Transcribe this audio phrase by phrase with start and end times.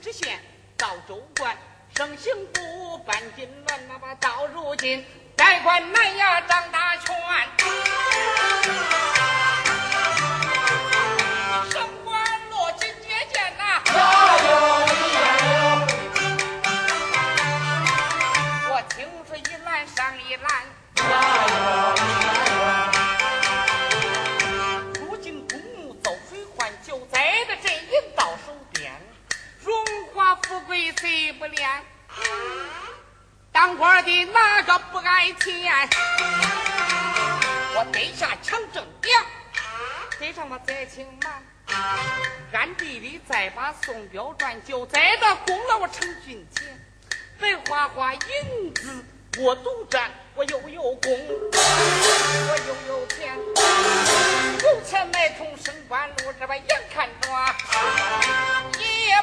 [0.00, 0.40] 知县
[0.78, 1.54] 到州官，
[1.94, 5.04] 升刑部，办金銮，那么到如今
[5.36, 7.14] 改官难呀，掌大权，
[11.70, 12.88] 升官落金
[13.58, 13.82] 呐，
[18.70, 20.48] 我青春一揽上一揽，
[30.96, 31.68] 谁不练
[33.52, 35.88] 当官的哪个不爱钱
[37.76, 39.20] 我得下强正点
[40.18, 41.42] 得上我灾情慢
[42.52, 46.62] 暗地里再把宋彪转就在这功劳我成俊杰
[47.38, 49.04] 白花花银子
[49.38, 53.38] 我独占我又有功我又有钱。
[54.62, 57.28] 有钱买通升官路这把眼看着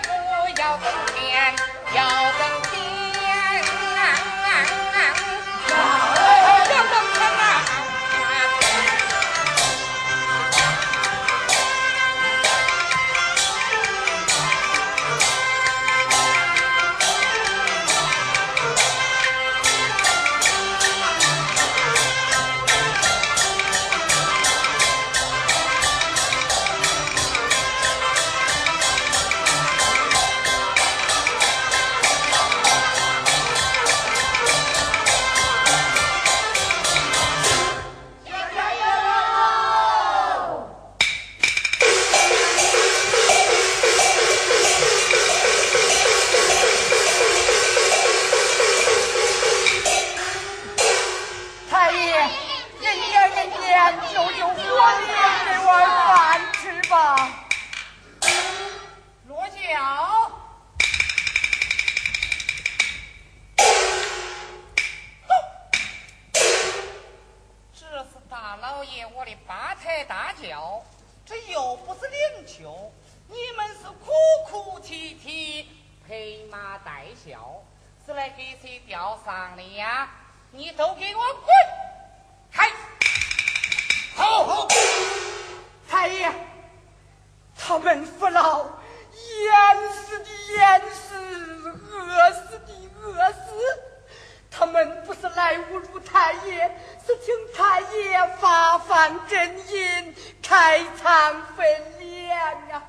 [0.04, 1.56] 不要跟天，
[1.96, 2.04] 要
[2.38, 2.87] 跟天。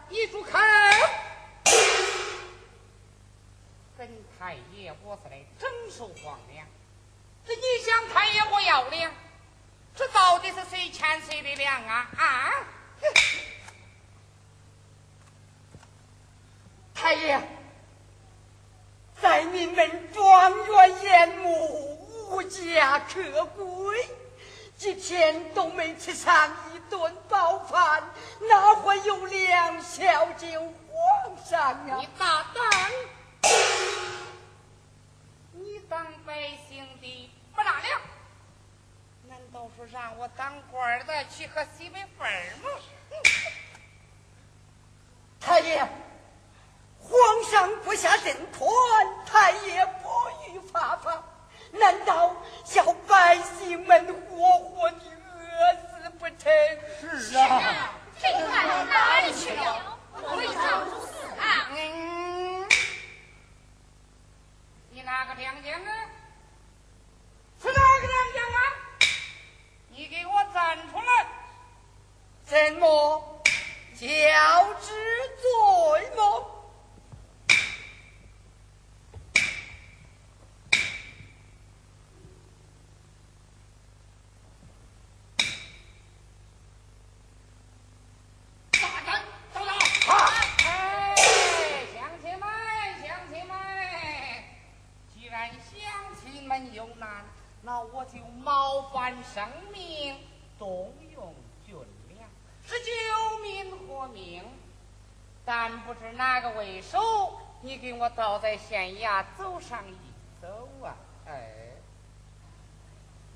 [0.09, 0.59] 你住口！
[3.97, 6.67] 跟太爷我是来征收皇粮，
[7.45, 9.13] 这你想太爷我要粮，
[9.97, 12.09] 这到底是谁欠谁的粮啊？
[12.17, 12.53] 啊！
[16.95, 17.41] 太爷，
[19.21, 21.51] 在你们庄园淹没，
[22.31, 24.09] 无家可归，
[24.77, 26.55] 几天都没吃上。
[26.91, 28.03] 顿饱饭，
[28.49, 30.75] 哪会有良宵敬皇
[31.45, 31.97] 上啊？
[31.99, 32.63] 你大胆！
[35.53, 38.01] 你当百姓的不纳粮，
[39.29, 42.27] 难道说让我当官的去喝西北风
[42.63, 42.71] 吗？
[45.41, 45.87] 太爷，
[47.01, 47.11] 皇
[47.51, 48.69] 上不下圣团，
[49.25, 50.09] 太爷不
[50.53, 51.25] 予发放，
[51.73, 55.88] 难道叫百姓们活活的饿死？
[56.19, 56.51] 不听。
[57.01, 59.99] 是啊，这段到哪里去了？
[60.13, 61.71] 回朝入寺啊！
[64.91, 65.91] 你哪个娘家呢？
[67.63, 68.59] 是哪个啊？
[69.91, 71.27] 你给我站出来！
[72.45, 73.43] 怎么，
[73.95, 74.05] 教
[74.81, 74.93] 之
[75.37, 76.58] 罪么？
[99.23, 100.17] 生命，
[100.59, 101.35] 动用
[101.67, 101.75] 军
[102.09, 102.29] 粮，
[102.67, 104.43] 是救民活命。
[105.45, 107.01] 但不知哪个为首，
[107.63, 109.97] 你给我倒在县衙走上一
[110.43, 110.95] 走啊！
[111.27, 111.49] 哎，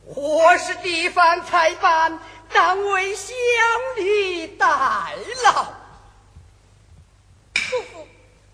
[0.05, 2.19] 我是地方裁判，
[2.52, 3.35] 当为乡
[3.97, 4.67] 里代
[5.45, 5.73] 劳。
[7.55, 8.07] 叔父，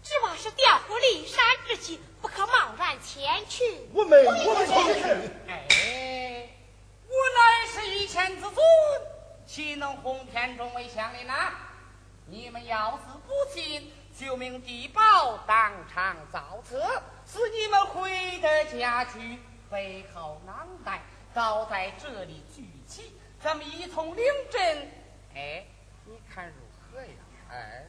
[0.02, 2.00] 只怕是调虎离山之计。
[2.20, 3.62] 不可贸然前去。
[3.92, 5.00] 我们我们同去。
[5.48, 5.77] 哎，我
[8.08, 8.56] 乃是御前之尊，
[9.46, 11.34] 岂能哄骗众位乡邻呢？
[12.26, 16.80] 你们要是不信，就命地保当场造册，
[17.26, 19.38] 使你们回得家去，
[19.70, 21.02] 背好囊袋，
[21.34, 23.12] 倒在这里聚齐，
[23.42, 24.88] 咱们一同领证。
[25.34, 25.64] 哎，
[26.06, 26.54] 你看如
[26.92, 27.08] 何呀？
[27.50, 27.84] 哎。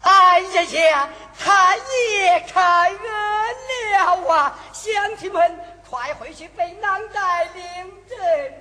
[0.00, 4.56] 哎呀呀，太爷开恩了啊！
[4.72, 7.62] 乡亲们，快回去被囊袋领
[8.06, 8.18] 证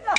[0.08, 0.16] 啊！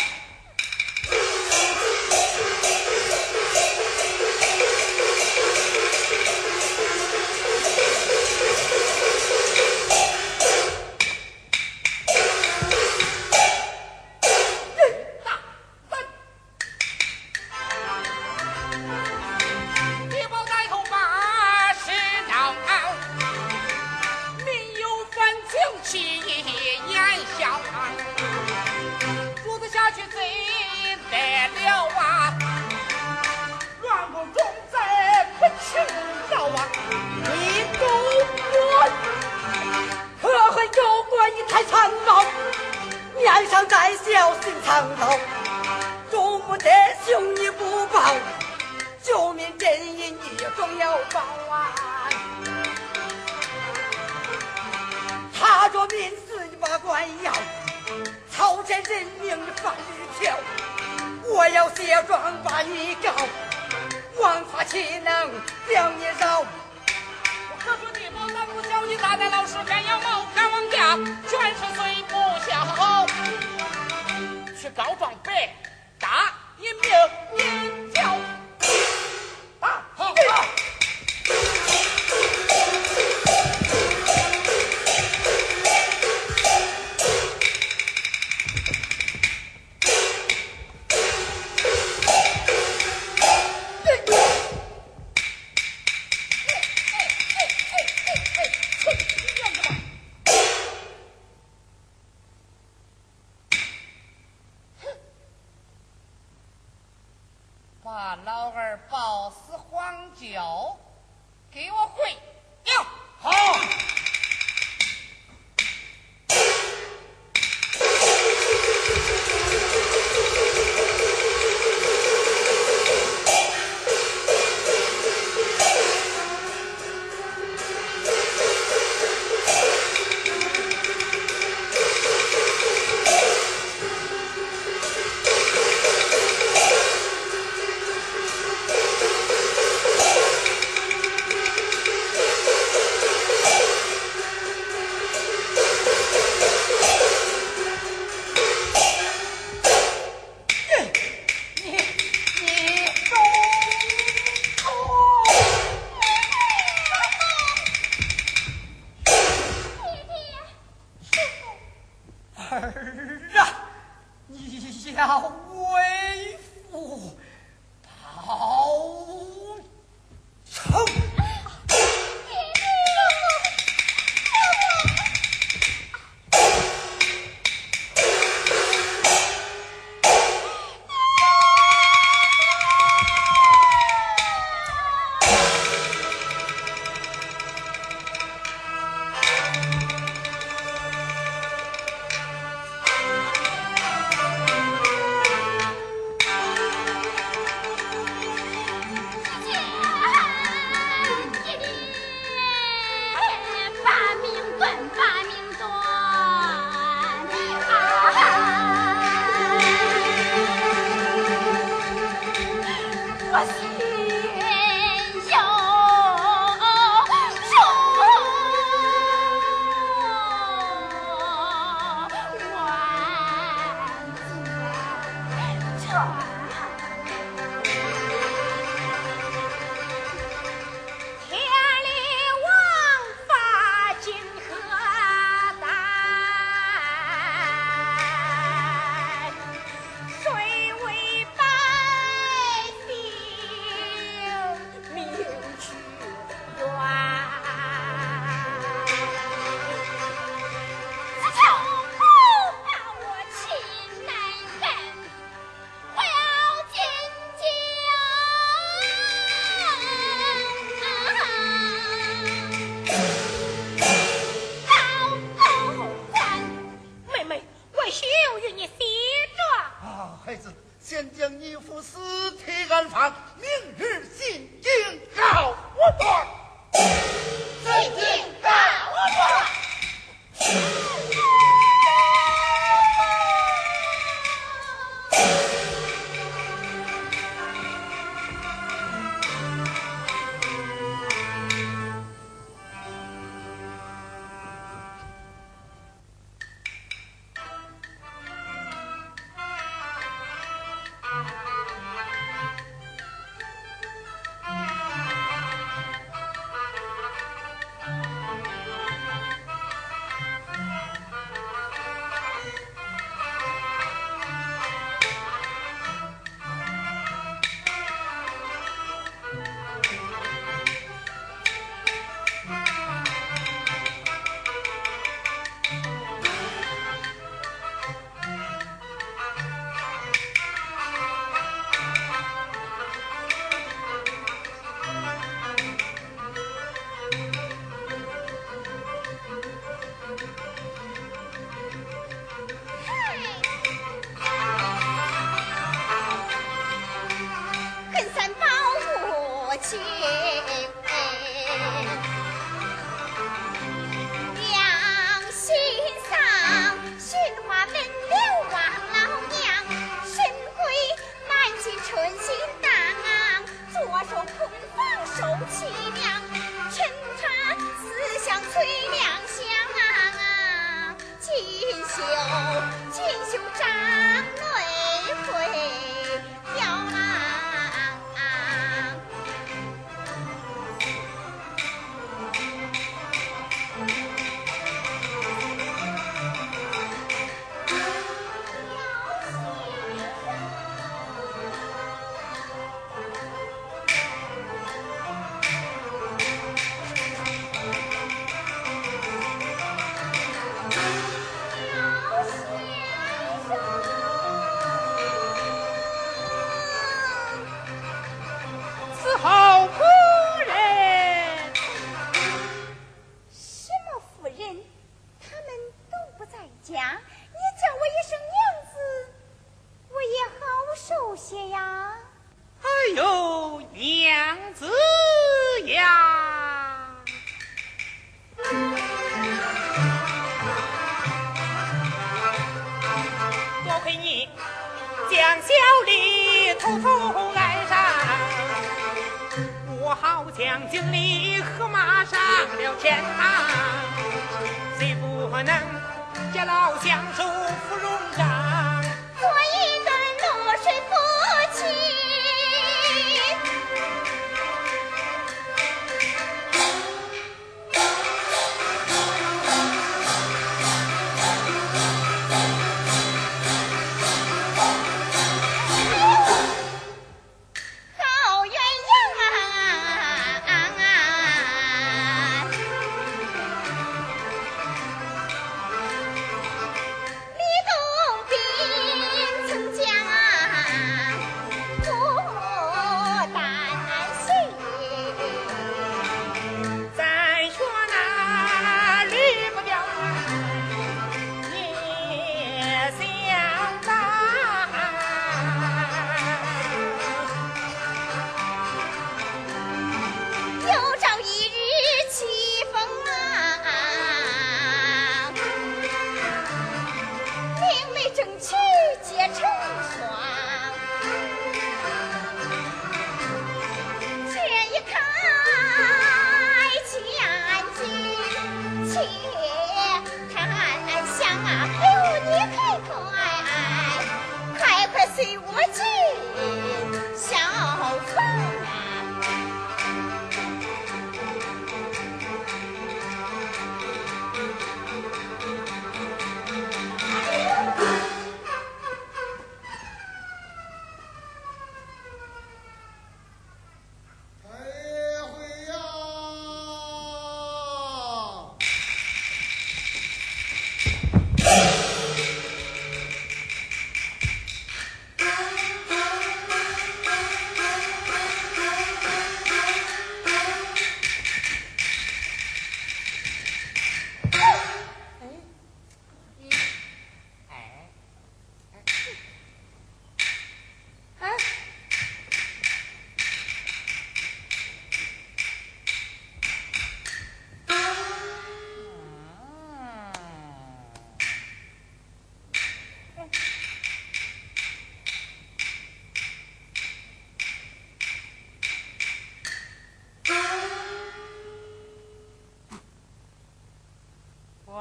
[164.98, 166.36] 要恢
[166.70, 167.12] 复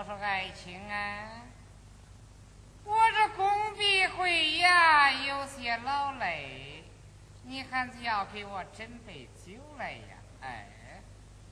[0.07, 1.27] 说爱情啊。
[2.85, 6.85] 我这工笔会呀，有些劳累，
[7.43, 10.15] 你还是要给我准备酒来呀。
[10.39, 10.65] 哎。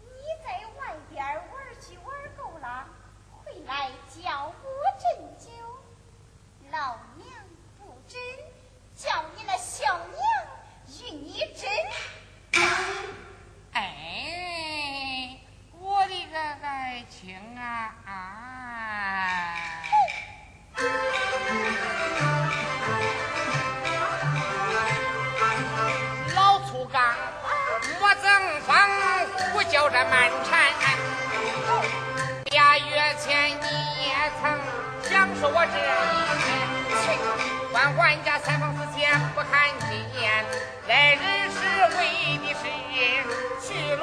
[0.00, 0.08] 你
[0.42, 1.44] 在外边玩
[1.78, 2.88] 去，玩够了，
[3.44, 4.50] 回来交。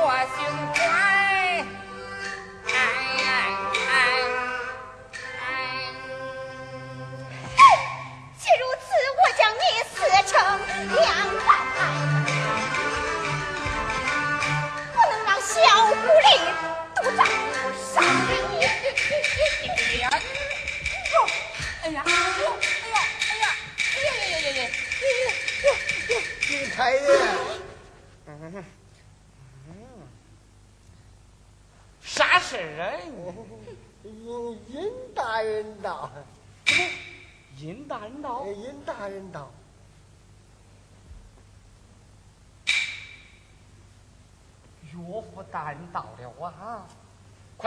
[0.07, 0.74] I assume.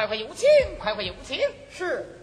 [0.09, 1.39] 快快有请快快有请
[1.71, 2.18] 是。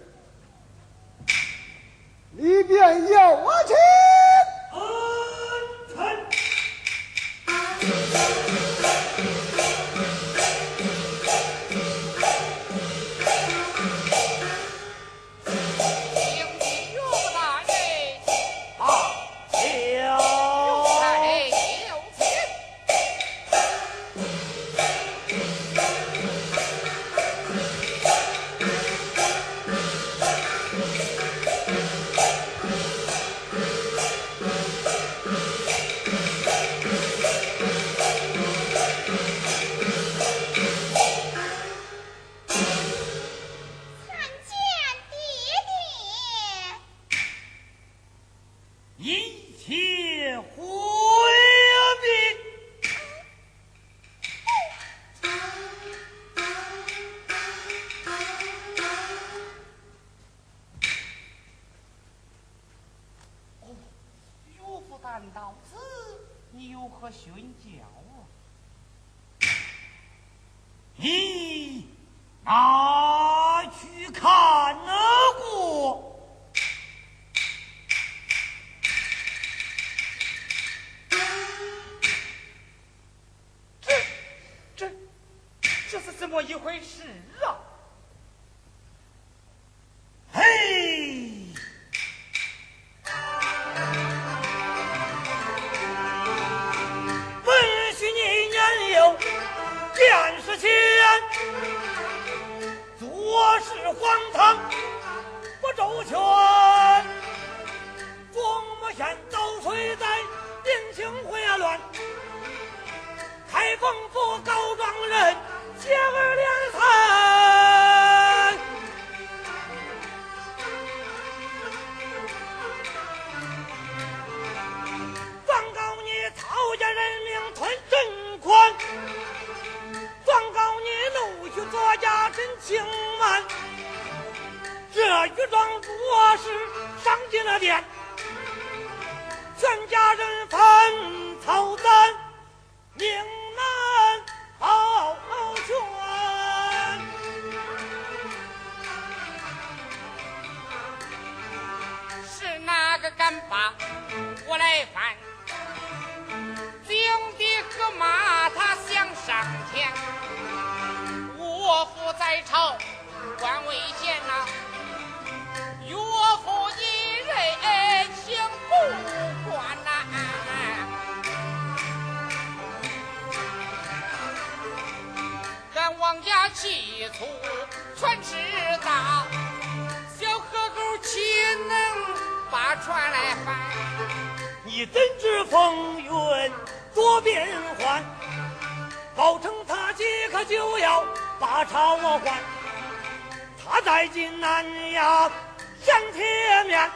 [193.85, 195.31] 在济南呀，
[195.79, 196.89] 想铁面，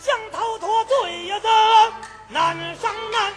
[0.00, 1.48] 想逃脱罪呀的
[2.28, 3.30] 难上难。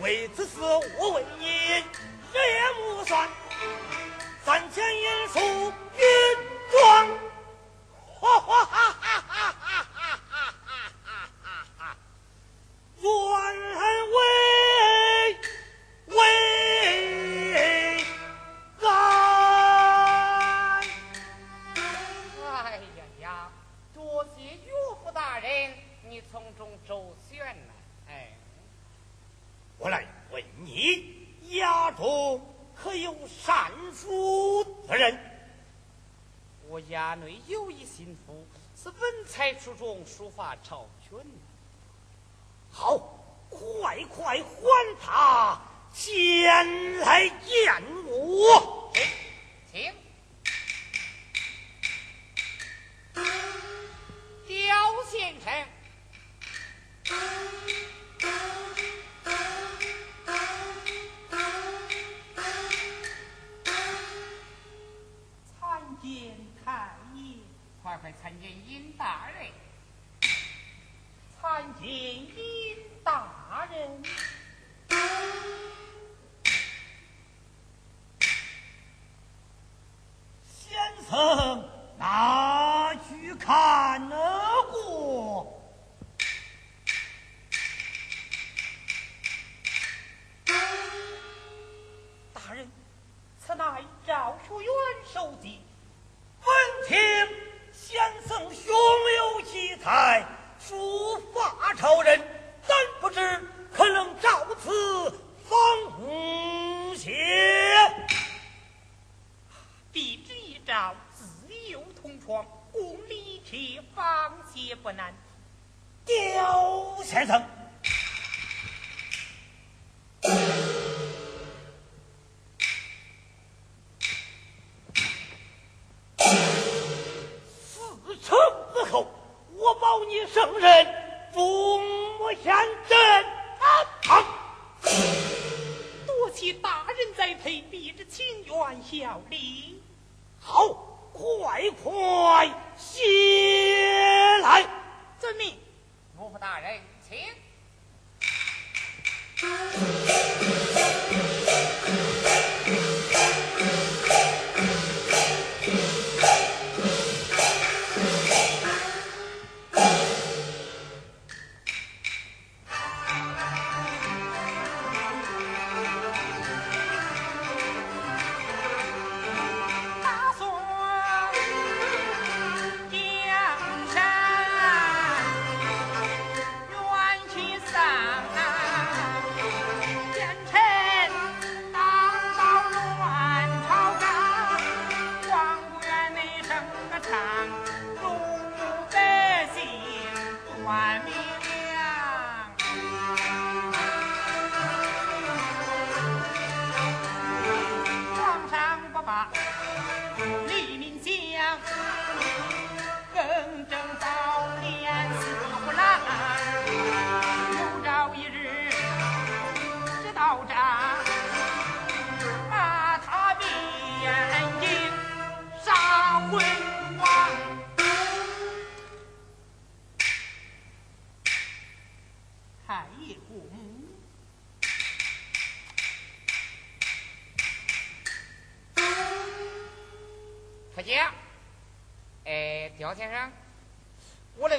[0.00, 0.52] 为此事
[0.98, 1.46] 我为你
[2.32, 3.28] 日夜目算，
[4.46, 6.04] 三千银数云
[6.70, 7.06] 装，
[8.18, 8.64] 哈哈
[39.54, 41.18] 书中，书法超群。
[42.70, 42.98] 好，
[43.48, 45.58] 快快唤他
[45.94, 48.75] 前来见我。
[71.96, 74.35] 点因大人。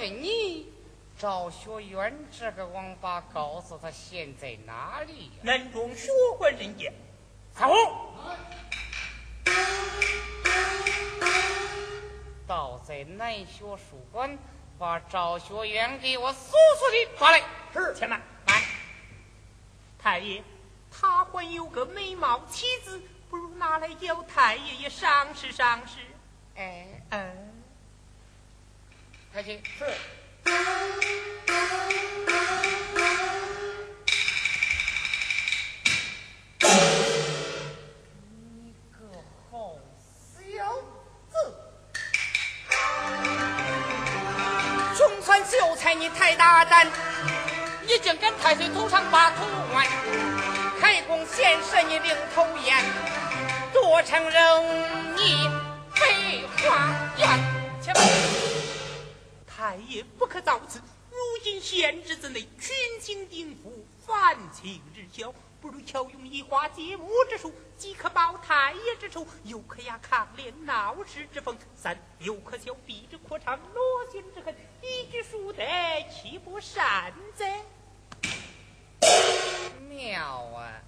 [0.09, 0.71] 你，
[1.17, 6.91] 赵学渊这个王八，羔子他现在哪里呀、南中学馆人家，
[7.53, 7.75] 三虎，
[12.47, 14.37] 倒在南学书馆，
[14.77, 17.41] 把赵学渊给我速速的抓来。
[17.73, 17.93] 是。
[17.95, 18.61] 且慢慢。
[19.99, 20.41] 太爷，
[20.91, 25.97] 他还有个美貌妻子，不如拿来叫太爷爷赏识赏识。
[26.55, 27.46] 哎，嗯，
[29.43, 29.59] 是。
[38.31, 39.05] 你个
[39.51, 39.75] 好
[40.33, 40.73] 小
[41.29, 41.35] 子！
[44.95, 46.87] 总算秀才你太大胆，
[47.87, 49.85] 已经跟太岁头上把头弯，
[50.81, 52.83] 开弓献射你领头雁，
[53.71, 55.47] 多承认你
[55.93, 57.27] 飞花园，
[57.81, 58.46] 且慢。
[59.67, 60.81] 太爷不可造次。
[61.09, 71.57] 如今县之子内群星鼎富，繁情日消，不如巧用移花接木之术，既可报太爷之仇，又可压抗联闹事之风。
[71.75, 75.65] 三又可消彼之扩张罗心之恨，一举数得，
[76.09, 77.61] 岂不善哉？
[79.89, 80.81] 妙啊！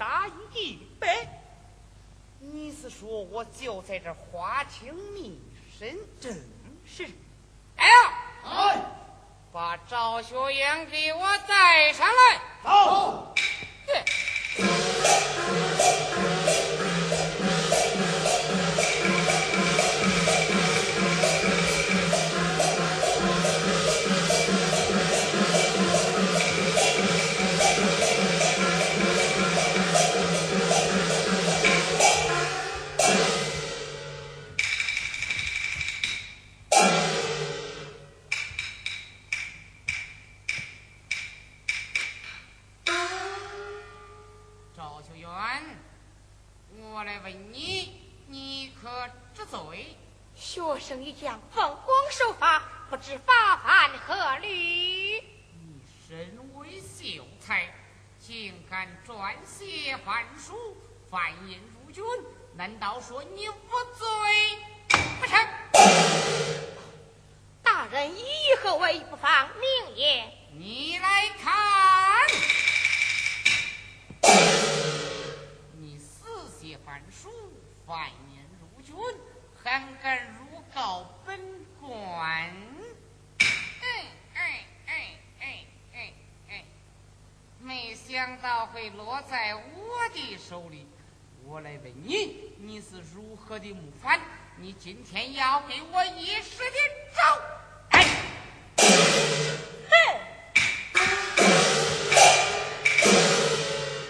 [0.00, 1.28] 杀一百。
[2.38, 5.38] 你是说我就在这花厅密
[5.78, 5.94] 审？
[6.18, 6.34] 正
[6.86, 7.04] 是。
[7.76, 7.92] 哎呀，
[8.42, 8.82] 哎，
[9.52, 12.40] 把赵学英给我带上来！
[12.64, 13.29] 走，
[92.90, 94.20] 是如何的谋反？
[94.56, 96.76] 你今天要给我一时的
[97.14, 97.38] 招！
[97.90, 98.04] 哎！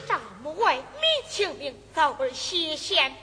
[0.09, 0.83] 赵某为民
[1.28, 3.14] 请命，早儿西县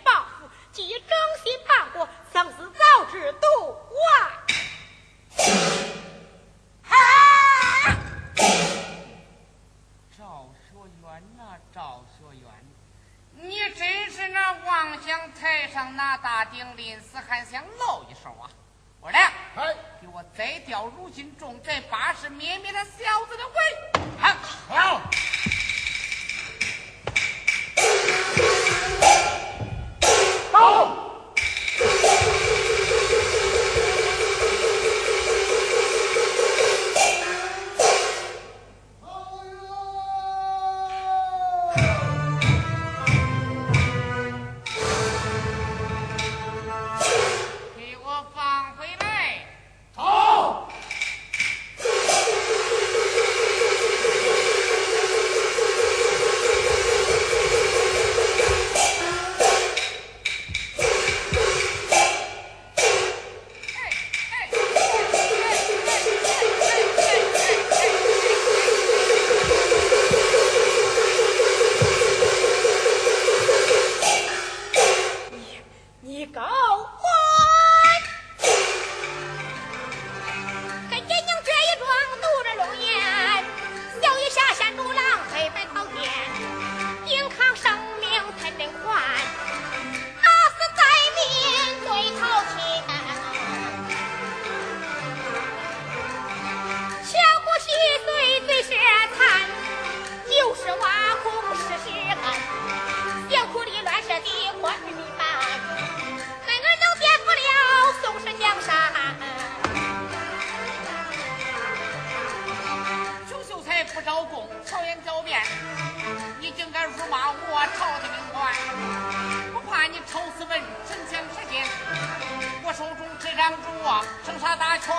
[124.48, 124.96] 大打拳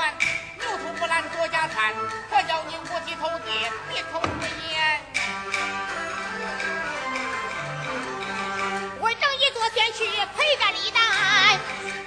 [0.59, 1.95] 牛头不拦多加餐
[2.29, 3.49] 可叫你五体投地
[3.89, 5.01] 闭口不言
[9.01, 10.05] 我等你昨天去
[10.37, 11.59] 陪着李丹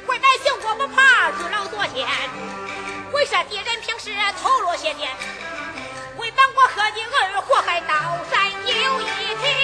[0.06, 2.08] 为百姓我不怕阻挠多天
[3.12, 5.10] 为啥敌人平时偷落些年
[6.18, 9.61] 为帮我和你儿祸害刀山又一天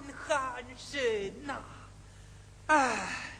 [0.00, 1.62] 干寒甚呐！
[2.66, 3.32] 唉，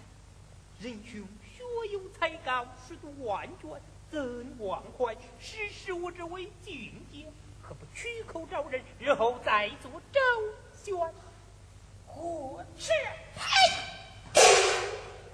[0.80, 3.80] 仁兄学有才高，识读万卷，
[4.10, 7.26] 怎忘怀识时务之为俊杰？
[7.62, 10.20] 何不取口招人，日后再做周
[10.74, 10.96] 旋？
[12.06, 12.92] 何止？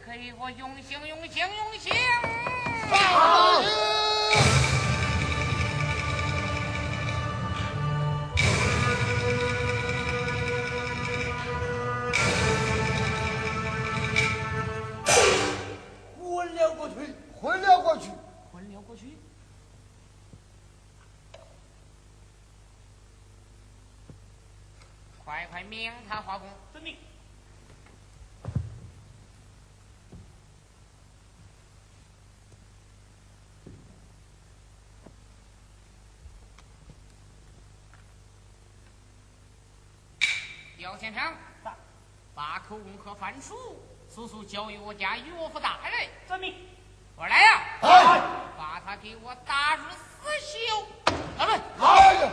[0.04, 1.92] 给我用心，用心，用心！
[2.88, 3.95] 昏
[25.66, 26.96] 快快命他画工，遵命。
[40.78, 41.34] 刁先生，
[42.34, 46.08] 把口供和范书速速交与我家岳父大人。
[46.28, 46.54] 遵命。
[47.16, 47.62] 我来呀！
[47.80, 48.20] 哎，
[48.56, 50.86] 把他给我打入死囚。
[51.38, 52.30] 啊不，哎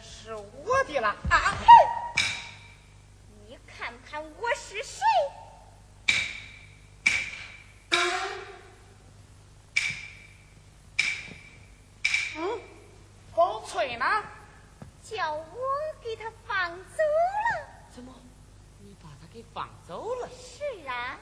[0.00, 1.58] 是我的了啊！
[3.46, 5.02] 你看看我是谁？
[12.36, 12.60] 嗯，
[13.34, 14.04] 宝翠呢？
[15.02, 15.44] 叫我
[16.02, 17.66] 给他放走了。
[17.90, 18.14] 怎么？
[18.78, 20.28] 你把他给放走了？
[20.28, 21.18] 是啊，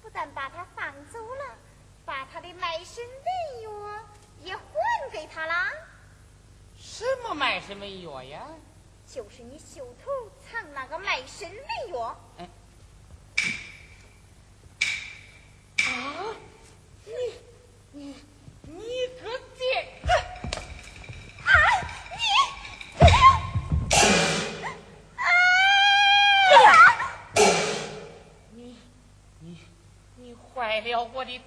[0.00, 1.56] 不但把他放走了，
[2.04, 3.70] 把他的卖身文药
[4.40, 4.62] 也还
[5.10, 5.72] 给他啦。
[7.00, 8.46] 什么卖什么药呀？
[9.06, 10.10] 就是你袖头
[10.44, 11.98] 藏那个卖身的药。
[15.78, 16.36] 啊！
[17.06, 17.12] 你
[17.92, 18.14] 你
[18.64, 18.82] 你
[19.18, 19.88] 个贱！
[21.42, 21.48] 啊！
[28.52, 28.60] 你！
[28.60, 28.76] 你
[29.38, 29.58] 你
[30.16, 31.40] 你坏了我的